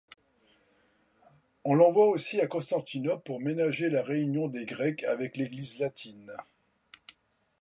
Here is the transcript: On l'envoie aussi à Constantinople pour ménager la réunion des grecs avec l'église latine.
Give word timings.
On 1.63 1.75
l'envoie 1.75 2.07
aussi 2.07 2.41
à 2.41 2.47
Constantinople 2.47 3.21
pour 3.23 3.39
ménager 3.39 3.87
la 3.91 4.01
réunion 4.01 4.47
des 4.47 4.65
grecs 4.65 5.03
avec 5.03 5.37
l'église 5.37 5.77
latine. 5.77 6.35